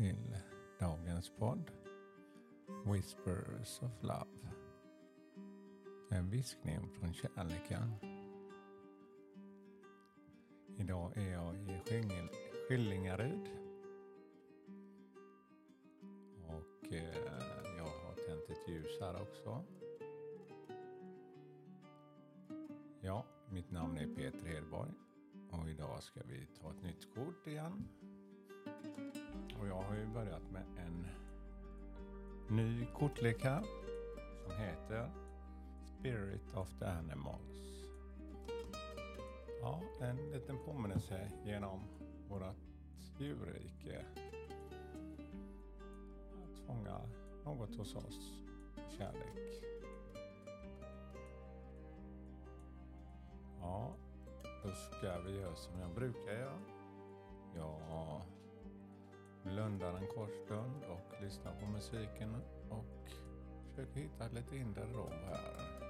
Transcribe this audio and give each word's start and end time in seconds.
till 0.00 0.36
dagens 0.78 1.30
podd 1.38 1.70
Whispers 2.86 3.82
of 3.82 4.02
Love. 4.02 4.54
En 6.10 6.30
viskning 6.30 6.88
från 6.88 7.14
kärleken. 7.14 7.94
Idag 10.78 11.16
är 11.16 11.32
jag 11.32 11.54
i 11.54 12.28
Skillingaryd. 12.68 13.48
Och 16.46 16.92
eh, 16.92 17.14
jag 17.76 17.84
har 17.84 18.14
tänt 18.26 18.50
ett 18.50 18.68
ljus 18.68 19.00
här 19.00 19.22
också. 19.22 19.64
Ja, 23.00 23.26
mitt 23.50 23.70
namn 23.70 23.98
är 23.98 24.14
Peter 24.14 24.46
Hedborg 24.46 24.92
och 25.50 25.68
idag 25.68 26.02
ska 26.02 26.20
vi 26.24 26.46
ta 26.46 26.70
ett 26.70 26.82
nytt 26.82 27.14
kort 27.14 27.46
igen. 27.46 27.88
Jag 29.70 29.82
har 29.82 29.96
ju 29.96 30.06
börjat 30.06 30.50
med 30.52 30.62
en 30.78 31.06
ny 32.56 32.86
kortlek 32.86 33.44
här 33.44 33.62
som 34.44 34.52
heter 34.52 35.10
Spirit 35.84 36.56
of 36.56 36.78
the 36.78 36.84
Animals. 36.84 37.86
Ja, 39.60 39.80
en 40.00 40.16
liten 40.16 40.58
påminnelse 40.64 41.30
genom 41.44 41.80
vårat 42.28 42.56
djurrike. 43.18 44.04
Att 46.44 46.58
fånga 46.66 47.00
något 47.44 47.76
hos 47.76 47.94
oss, 47.94 48.44
kärlek. 48.98 49.64
Ja, 53.60 53.94
då 54.64 54.70
ska 54.70 55.18
vi 55.20 55.40
göra 55.40 55.56
som 55.56 55.80
jag 55.80 55.90
brukar 55.90 56.32
göra. 56.32 56.58
Jag 57.54 58.22
blundar 59.50 59.94
en 59.94 60.06
kort 60.06 60.34
stund 60.44 60.84
och 60.84 61.22
lyssnar 61.22 61.52
på 61.60 61.66
musiken 61.66 62.34
och 62.68 63.10
försöker 63.68 64.00
hitta 64.00 64.28
lite 64.28 64.56
inre 64.56 64.84
ro 64.92 65.08
här. 65.08 65.80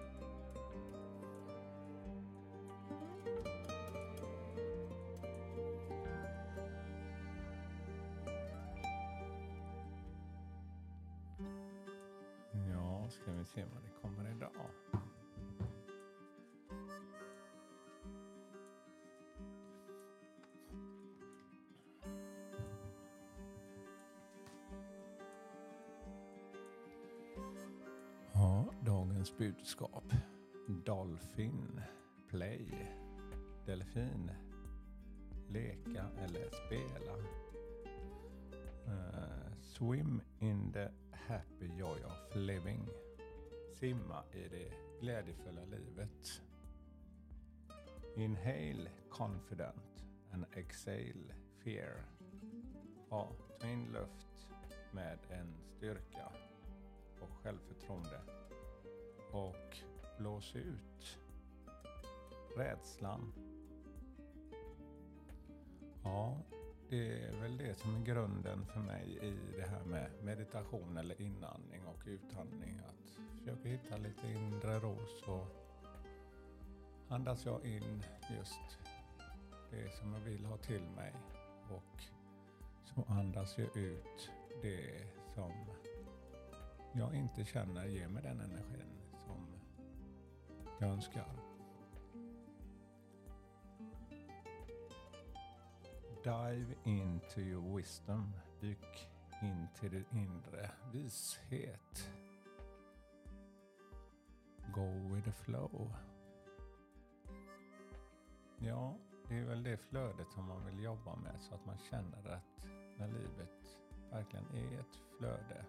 Ja, 12.73 13.09
ska 13.11 13.33
vi 13.33 13.45
se 13.45 13.65
vad 13.65 13.83
det 13.83 13.91
kommer 14.03 14.31
idag. 14.31 14.90
Dagens 29.21 29.39
budskap. 29.39 30.15
Dolphin, 30.87 31.81
play, 32.29 32.89
delfin, 33.67 34.31
leka 35.49 36.07
eller 36.25 36.51
spela. 36.51 37.17
Uh, 38.87 39.53
swim 39.61 40.23
in 40.39 40.73
the 40.73 40.89
happy 41.13 41.69
joy 41.79 41.99
of 42.05 42.37
living. 42.37 42.89
Simma 43.75 44.25
i 44.33 44.49
det 44.49 44.73
glädjefulla 45.01 45.65
livet. 45.65 46.43
Inhale 48.17 48.91
confident 49.11 50.05
and 50.33 50.45
exhale 50.53 51.35
fear. 51.65 52.05
Ja, 53.11 53.29
ta 53.61 53.67
in 53.67 53.93
luft 53.93 54.49
med 54.93 55.19
en 55.31 55.55
styrka 55.77 56.33
och 57.21 57.31
självförtroende. 57.43 58.21
Och 59.33 59.77
blås 60.19 60.57
ut 60.57 61.19
rädslan. 62.57 63.33
Ja, 66.05 66.37
det 66.89 67.25
är 67.25 67.41
väl 67.41 67.57
det 67.57 67.75
som 67.75 67.97
är 67.97 68.05
grunden 68.05 68.67
för 68.67 68.81
mig 68.81 69.19
i 69.23 69.57
det 69.57 69.67
här 69.69 69.85
med 69.85 70.11
meditation 70.23 70.97
eller 70.97 71.21
inandning 71.21 71.87
och 71.87 72.03
utandning. 72.07 72.81
Att 72.89 73.11
försöka 73.39 73.69
hitta 73.69 73.97
lite 73.97 74.27
inre 74.27 74.79
ro 74.79 74.97
så 75.25 75.47
andas 77.09 77.47
jag 77.47 77.65
in 77.67 78.03
just 78.39 78.79
det 79.71 79.91
som 79.91 80.13
jag 80.13 80.21
vill 80.21 80.45
ha 80.45 80.57
till 80.57 80.83
mig 80.97 81.15
och 81.71 82.03
så 82.85 83.13
andas 83.13 83.59
jag 83.59 83.77
ut 83.77 84.31
det 84.63 85.05
som 85.35 85.53
jag 86.93 87.15
inte 87.15 87.45
känner 87.45 87.87
ger 87.87 88.09
mig 88.09 88.23
den 88.23 88.41
energin 88.41 88.90
jag 90.81 90.91
önskar. 90.91 91.27
Dive 96.25 96.75
into 96.85 97.41
your 97.41 97.77
wisdom. 97.77 98.33
Dyk 98.61 99.09
in 99.43 99.69
till 99.75 99.91
din 99.91 100.05
inre 100.11 100.71
vishet. 100.93 102.11
Go 104.75 105.15
with 105.15 105.25
the 105.25 105.33
flow. 105.33 105.93
Ja, 108.59 108.97
det 109.29 109.39
är 109.39 109.45
väl 109.45 109.63
det 109.63 109.77
flödet 109.77 110.33
som 110.33 110.45
man 110.45 110.67
vill 110.67 110.85
jobba 110.85 111.17
med 111.17 111.41
så 111.41 111.55
att 111.55 111.67
man 111.67 111.79
känner 111.79 112.29
att 112.29 112.67
när 112.99 113.09
livet 113.09 113.79
verkligen 114.11 114.47
är 114.55 114.81
ett 114.81 114.97
flöde 115.19 115.65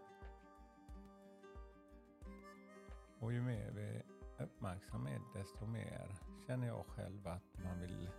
Och 3.20 3.34
ju 3.34 3.42
mer 3.42 3.72
vi 3.72 4.02
uppmärksamhet 4.38 5.22
desto 5.34 5.66
mer 5.66 6.16
känner 6.48 6.68
jag 6.68 6.86
själv 6.86 7.28
att 7.28 7.64
man 7.64 7.80
vill 7.80 8.10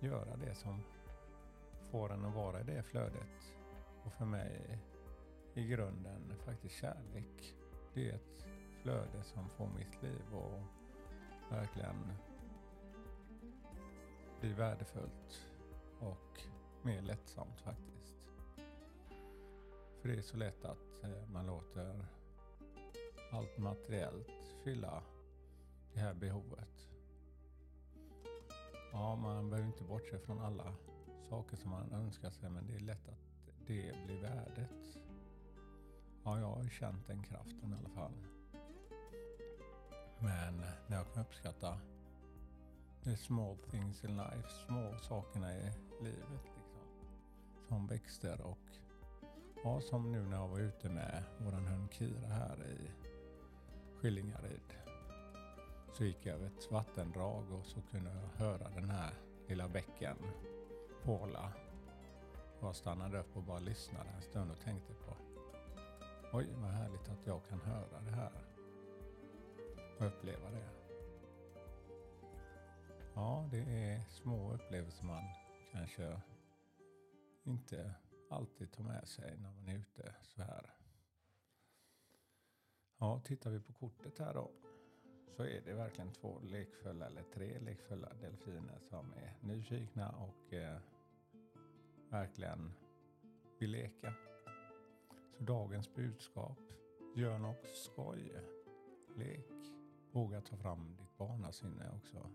göra 0.00 0.36
det 0.36 0.54
som 0.54 0.82
får 1.90 2.12
en 2.12 2.24
att 2.24 2.34
vara 2.34 2.60
i 2.60 2.64
det 2.64 2.82
flödet. 2.82 3.54
Och 4.04 4.12
för 4.12 4.24
mig 4.24 4.78
i 5.54 5.66
grunden 5.66 6.34
faktiskt 6.44 6.74
kärlek. 6.74 7.54
Det 7.94 8.10
är 8.10 8.14
ett 8.14 8.46
flöde 8.82 9.22
som 9.22 9.48
får 9.48 9.68
mitt 9.68 10.02
liv 10.02 10.34
att 10.34 10.62
verkligen 11.52 12.12
bli 14.40 14.52
värdefullt 14.52 15.46
och 16.00 16.42
mer 16.82 17.02
lättsamt 17.02 17.60
faktiskt. 17.60 18.14
För 20.00 20.08
det 20.08 20.14
är 20.14 20.22
så 20.22 20.36
lätt 20.36 20.64
att 20.64 21.02
eh, 21.02 21.28
man 21.32 21.46
låter 21.46 22.06
allt 23.32 23.58
materiellt 23.58 24.39
fylla 24.64 25.02
det 25.94 26.00
här 26.00 26.14
behovet. 26.14 26.88
Ja, 28.92 29.16
man 29.16 29.50
behöver 29.50 29.68
inte 29.68 29.84
bortse 29.84 30.18
från 30.18 30.40
alla 30.40 30.74
saker 31.28 31.56
som 31.56 31.70
man 31.70 31.92
önskar 31.92 32.30
sig, 32.30 32.50
men 32.50 32.66
det 32.66 32.74
är 32.74 32.80
lätt 32.80 33.08
att 33.08 33.44
det 33.66 33.94
blir 34.06 34.20
värdet. 34.20 34.98
Ja, 36.24 36.38
jag 36.38 36.46
har 36.46 36.68
känt 36.68 37.06
den 37.06 37.22
kraften 37.22 37.72
i 37.72 37.76
alla 37.78 37.88
fall. 37.88 38.12
Men 40.18 40.56
när 40.86 40.96
jag 40.96 41.12
kan 41.12 41.22
uppskatta 41.22 41.80
the 43.04 43.16
small 43.16 43.56
things 43.70 44.04
in 44.04 44.16
life, 44.16 44.48
små 44.66 44.98
sakerna 44.98 45.56
i 45.56 45.72
livet 46.00 46.28
liksom. 46.30 46.82
Som 47.68 47.86
växter 47.86 48.40
och 48.40 48.58
ja, 49.64 49.80
som 49.80 50.12
nu 50.12 50.26
när 50.26 50.36
jag 50.36 50.48
var 50.48 50.58
ute 50.58 50.88
med 50.88 51.22
våran 51.38 51.66
hund 51.66 51.92
Kira 51.92 52.28
här 52.28 52.66
i 52.66 52.99
Skillingaryd. 54.00 54.74
Så 55.92 56.04
gick 56.04 56.26
jag 56.26 56.34
över 56.34 56.46
ett 56.46 56.70
vattendrag 56.70 57.52
och 57.52 57.66
så 57.66 57.82
kunde 57.82 58.10
jag 58.10 58.44
höra 58.44 58.68
den 58.68 58.90
här 58.90 59.14
lilla 59.48 59.68
bäcken 59.68 60.16
porla. 61.02 61.52
Jag 62.60 62.76
stannade 62.76 63.18
upp 63.18 63.36
och 63.36 63.42
bara 63.42 63.58
lyssnade 63.58 64.10
en 64.10 64.22
stund 64.22 64.50
och 64.50 64.60
tänkte 64.60 64.94
på 64.94 65.16
Oj, 66.32 66.46
vad 66.56 66.70
härligt 66.70 67.08
att 67.08 67.26
jag 67.26 67.46
kan 67.48 67.60
höra 67.60 68.00
det 68.00 68.10
här. 68.10 68.32
Och 69.98 70.06
uppleva 70.06 70.50
det. 70.50 70.68
Ja, 73.14 73.48
det 73.50 73.58
är 73.58 74.00
små 74.08 74.52
upplevelser 74.52 75.04
man 75.04 75.24
kanske 75.72 76.20
inte 77.44 77.94
alltid 78.30 78.72
tar 78.72 78.84
med 78.84 79.08
sig 79.08 79.36
när 79.38 79.50
man 79.52 79.68
är 79.68 79.78
ute 79.78 80.14
så 80.22 80.42
här. 80.42 80.79
Ja, 83.00 83.20
tittar 83.24 83.50
vi 83.50 83.60
på 83.60 83.72
kortet 83.72 84.18
här 84.18 84.34
då 84.34 84.50
så 85.40 85.42
är 85.42 85.60
det 85.64 85.74
verkligen 85.74 86.12
två 86.12 86.40
lekfulla 86.42 87.06
eller 87.06 87.22
tre 87.22 87.58
lekfulla 87.58 88.08
delfiner 88.20 88.78
som 88.78 89.12
är 89.12 89.34
nyfikna 89.40 90.10
och 90.10 90.54
eh, 90.54 90.78
verkligen 92.10 92.72
vill 93.58 93.70
leka. 93.70 94.14
Så 95.38 95.44
dagens 95.44 95.94
budskap, 95.94 96.58
gör 97.16 97.38
något 97.38 97.68
skoj, 97.68 98.32
lek, 99.16 99.50
våga 100.12 100.40
ta 100.40 100.56
fram 100.56 100.96
ditt 100.98 101.18
barnasinne 101.18 101.90
också. 101.96 102.30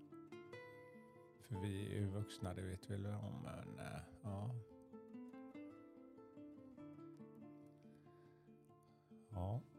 För 1.48 1.60
vi 1.62 1.96
är 1.96 2.00
ju 2.00 2.08
vuxna, 2.08 2.54
det 2.54 2.62
vet 2.62 2.90
vi 2.90 2.96
väl 2.96 3.14
om, 3.14 3.42
men 3.44 3.80
eh, 3.80 4.02
ja. 4.24 4.45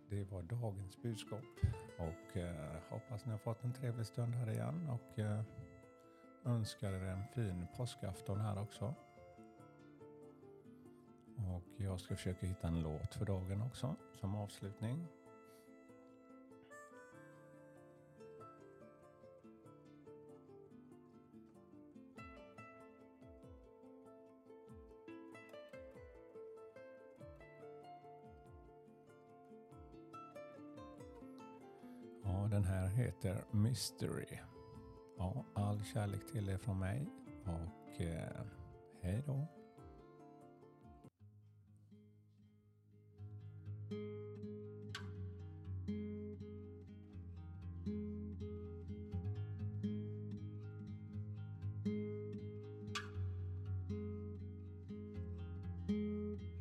Det 0.08 0.24
var 0.24 0.42
dagens 0.42 1.02
budskap 1.02 1.44
och 1.98 2.36
eh, 2.36 2.76
hoppas 2.88 3.24
ni 3.24 3.32
har 3.32 3.38
fått 3.38 3.64
en 3.64 3.72
trevlig 3.72 4.06
stund 4.06 4.34
här 4.34 4.50
igen 4.50 4.88
och 4.88 5.18
eh, 5.18 5.42
önskar 6.44 6.92
er 6.92 7.04
en 7.04 7.24
fin 7.34 7.66
påskafton 7.76 8.40
här 8.40 8.58
också. 8.62 8.94
Och 11.36 11.64
jag 11.76 12.00
ska 12.00 12.16
försöka 12.16 12.46
hitta 12.46 12.68
en 12.68 12.82
låt 12.82 13.14
för 13.14 13.26
dagen 13.26 13.62
också 13.62 13.96
som 14.14 14.34
avslutning. 14.34 15.06
Ja, 32.46 32.50
den 32.50 32.64
här 32.64 32.88
heter 32.88 33.44
Mystery. 33.50 34.38
Ja, 35.18 35.44
all 35.54 35.84
kärlek 35.84 36.32
till 36.32 36.48
er 36.48 36.58
från 36.58 36.78
mig 36.78 37.06
och 37.44 38.00
eh, 38.00 38.46
hej 39.02 39.22
då. 39.26 39.46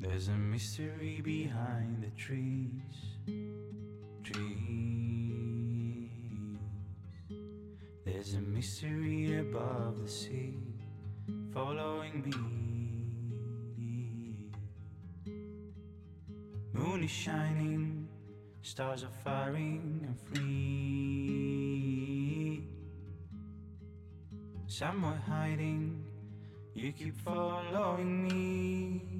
There's 0.00 0.28
a 0.28 0.38
mystery 0.38 1.22
behind 1.22 2.02
the 2.02 2.10
trees. 2.10 3.16
Trees. 4.24 5.05
There's 8.16 8.32
a 8.32 8.40
mystery 8.40 9.40
above 9.40 10.00
the 10.02 10.08
sea, 10.08 10.56
following 11.52 12.22
me. 12.24 12.32
Moon 16.72 17.04
is 17.04 17.10
shining, 17.10 18.08
stars 18.62 19.04
are 19.04 19.12
firing 19.22 20.00
and 20.06 20.18
free. 20.18 20.46
Somewhere 24.66 25.20
hiding, 25.28 26.02
you 26.72 26.92
keep 26.92 27.20
following 27.20 28.28
me. 28.28 29.16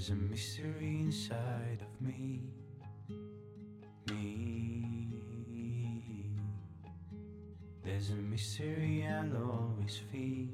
There's 0.00 0.10
a 0.10 0.14
mystery 0.14 1.00
inside 1.00 1.82
of 1.82 2.06
me. 2.06 2.40
There's 8.00 8.12
a 8.12 8.14
mystery 8.14 9.06
I'll 9.06 9.36
always 9.36 10.00
feel 10.10 10.48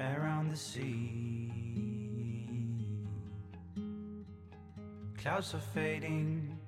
around 0.00 0.50
the 0.50 0.56
sea. 0.56 1.52
Clouds 5.16 5.54
are 5.54 5.60
fading, 5.60 6.58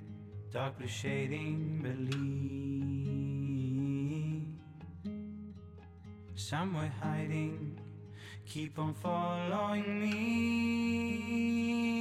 dark 0.53 0.79
blue 0.79 0.87
shading, 0.87 1.81
believe. 1.83 2.15
Somewhere 6.37 6.93
hiding, 7.03 7.81
keep 8.47 8.79
on 8.79 8.95
following 8.95 10.01
me. 10.01 11.98